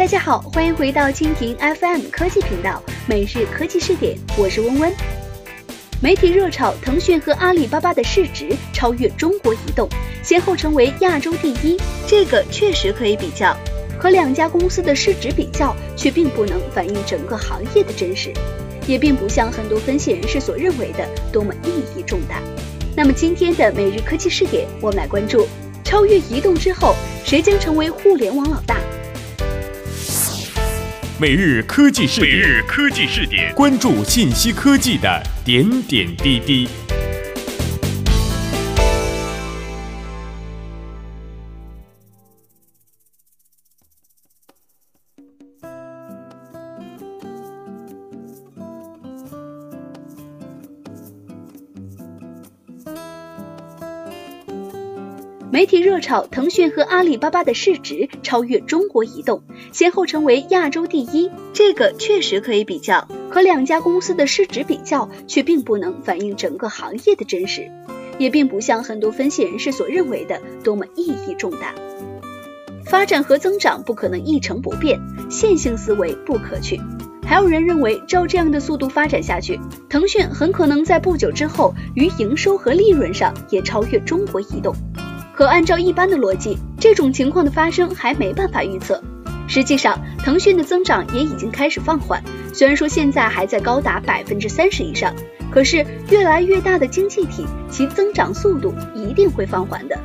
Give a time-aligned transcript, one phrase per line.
[0.00, 4.90] 大家好，欢迎回到蜻蜓 FM 科技频道每日科技视点，我是温温。
[6.00, 9.86] 媒体热炒腾讯和阿里巴巴的市值超越中国移动，
[10.22, 13.54] 先后成为亚洲第一，这个确实可以比较。
[13.98, 18.32] 和两家公司的市值比较，却并不能反映整个行业的真实，
[18.86, 22.40] 也并不像很多分析人士所认为的多么意义重大。
[22.96, 25.46] 那么今天的每日科技视点，我们来关注：
[25.84, 28.78] 超越移动之后，谁将成为互联网老大？
[31.20, 36.66] 每日科技视点，每日科技视点，关注信息科技的点点滴滴。
[55.52, 63.08] 媒体热炒腾讯和阿里巴巴的市值超越中国移动，先后成为亚洲第一，这个确实可以比较。
[63.28, 67.68] 和两家公司的市值比较，却并不能反映整个行业的真实，
[68.16, 71.74] 也并不像很多分析人士所认为的多么意义重大。
[72.84, 76.80] 发展和增长不可能一成不变，线性思维不可取。
[77.26, 84.72] 还有人认为，照这样的速度发展下去，腾讯很可能在不久之后于营收和利润上也超越中国移动。
[85.40, 89.02] 可按照一般的逻辑，这种情况的发生还没办法预测。
[89.48, 95.14] 实际上，腾讯的增长也已经开始放缓，虽然说现在还在高达百分之三十以上，
[95.50, 99.98] 可是越来越大的经济体，其增长速度一定会放缓的。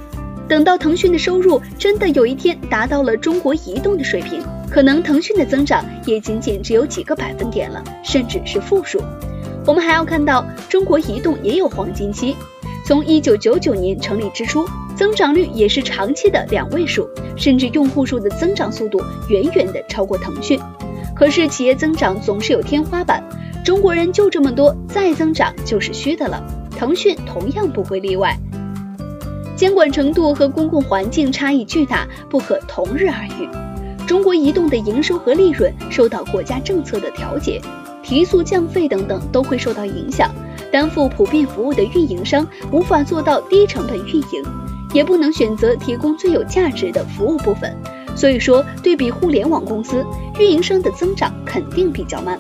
[0.47, 9.01] 等到腾讯的收入真的有一天达到了中国移动的水平，可能腾讯的增长也仅仅只有几个百分点了，甚至是负数。
[9.67, 12.37] 我们还要看到，中国移动也有黄金期。
[12.85, 14.63] 从一九九九年成立之初，
[14.95, 20.59] 增长率也是长期的两位数，甚至用户数的增长速度远远的超过腾讯。
[21.15, 23.23] 可是企业增长总是有天花板，
[23.63, 26.43] 中国人就这么多，再增长就是虚的了。
[26.77, 28.37] 腾讯同样不会例外。
[29.55, 33.49] 监管程度和公共环境差异巨大，不可同日而语。
[34.05, 37.59] 中国移动的营收和利润受到国家政策的调节，
[38.03, 40.29] 提速降费等等都会受到影响。
[40.75, 44.43] 担负普遍服务的运营商无法做到低成本运营，
[44.93, 47.73] 也不能选择提供最有价值的服务部分。
[48.13, 50.05] 所以说，对比互联网公司，
[50.37, 52.37] 运营商的增长肯定比较慢。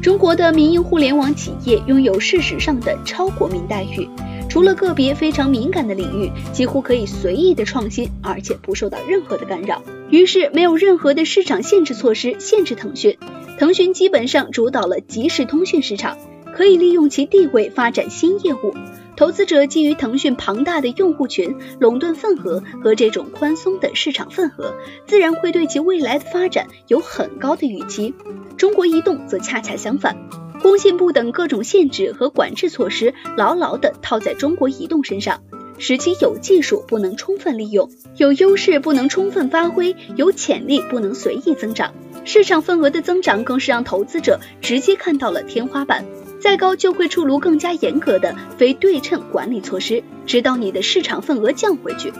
[0.00, 4.08] 中国的民营互联网企业拥有事实上的超国民待遇，
[4.48, 9.82] 除了个别非常敏感的领域，几乎可以随意的创新，而且不受到任何的干扰。
[10.08, 13.18] 于是，没有任何的市场限制措施限制腾讯，
[13.58, 16.16] 腾讯基本上主导了即时通讯市场。
[16.56, 18.72] 可以利用其地位发展新业务，
[19.14, 24.74] 投资者基于腾讯庞大的用户群、垄断份额和这种宽松的市场份额，
[25.06, 28.14] 自然会对其未来的发展有很高的预期。
[28.56, 30.16] 中国移动则恰恰相反，
[30.62, 35.42] 工信部等各种限制和管制措施牢牢地套在中国移动身上，
[35.76, 41.92] 使其有技术不能充分利用，有优势不能充分发挥，有潜力不能随意增长，
[42.24, 46.02] 市场份额的增长更是让投资者直接看到了天花板。
[46.38, 52.12] 再高就会出炉更加严格的非对称管理措施，直到你的市场份额降回去。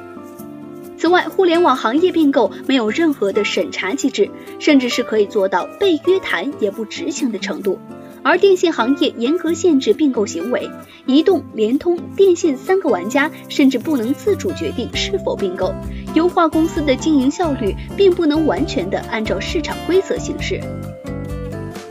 [0.98, 7.78] 此外，互联网行业并购没有任何的审查机制，甚至是可以做到被约谈也不执行的程度。
[8.22, 10.68] 而电信行业严格限制并购行为，
[11.04, 15.72] 移动、联通、电信三个玩家甚至不能自主决定是否并购，
[16.14, 20.60] 优化公司的经营效率，并不能完全的按照市场规则行事。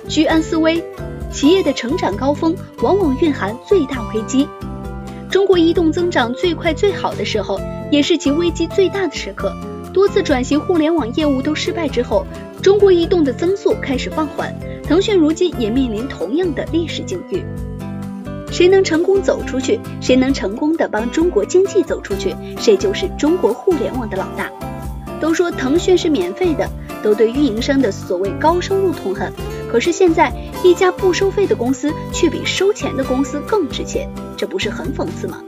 [0.10, 0.84] 居安思危。
[1.36, 4.48] 企业的成长高峰往往蕴含最大危机。
[5.30, 7.60] 中国移动增长最快最好的时候，
[7.92, 9.52] 也是其危机最大的时刻。
[9.92, 12.26] 多次转型互联网业务都失败之后，
[12.62, 14.56] 中国移动的增速开始放缓。
[14.88, 17.44] 腾讯如今也面临同样的历史境遇。
[18.50, 24.50] 谁能成功走出去，谁能成功的帮中国经济走出去，谁就是中国互联网的老大。
[25.20, 26.70] 都说腾讯是免费的，
[27.04, 29.34] 都对运营商的所谓高收入痛恨。
[29.72, 30.32] 可是现在，
[30.64, 35.42] 一家不收费的公司却比收钱的公司更值钱，这不是很讽刺吗？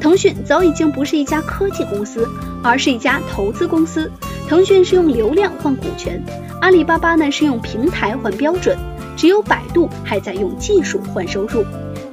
[0.00, 2.26] 腾讯早已经不是一家科技公司，
[2.62, 4.10] 而是一家投资公司。
[4.48, 6.22] 腾讯是用流量换股权，
[6.60, 8.78] 阿里巴巴呢是用平台换标准，
[9.16, 11.64] 只有百度还在用技术换收入。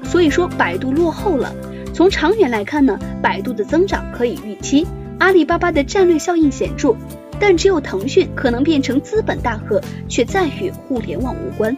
[0.03, 1.53] 所以说，百度落后了。
[1.93, 4.85] 从长远来看呢，百度的增长可以预期，
[5.19, 6.95] 阿里巴巴的战略效应显著。
[7.39, 11.75] 但只有腾讯可能变成资本大鳄，却再与互联网无关。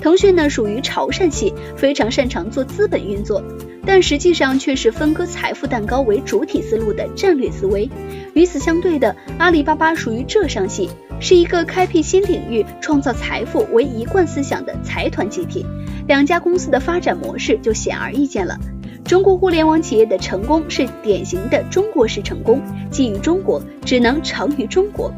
[0.00, 3.42] 腾讯呢属于潮汕系，非常擅长做资本运作，
[3.84, 7.90] 但实际上却是分割财富蛋糕为主体思路的战略思维。
[8.34, 15.66] 与此相对的，阿里巴巴属于浙商系，是一个开辟新领域、创造财富为一贯思想的财团集体。
[16.06, 18.56] 两家公司的发展模式就显而易见了。
[19.06, 22.60] 中国互联网企业的成功是典型的中国式成功，
[22.90, 25.12] 基于中国，只能成于中国。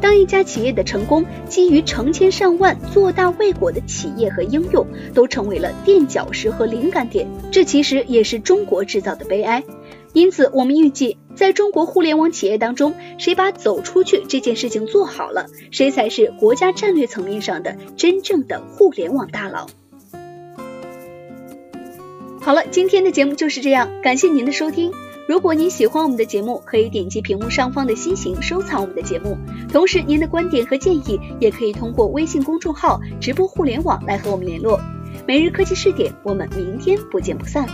[0.00, 9.62] 当一家企业的成功基于成千上万做大未果的企业和应用都成为了垫脚石和灵感点，这其实也是中国制造的悲哀。
[10.14, 19.66] 因此，我们预计，在中国互联网企业当中，谁把走出去这件事情做好了，谁才是国家战略层面上的真正的互联网大佬。
[22.40, 24.92] 好了，今天的节目就是这样，感谢您的收听。
[25.28, 29.36] 如果您喜欢我们的节目，可以点击屏幕上方的心形收藏我们的节目。
[29.70, 34.80] 同时，您的观点和建议也可以通过微信公众号“直播互联网”来和我们联络。
[35.26, 37.66] 每日科技试点，我们明天不见不散。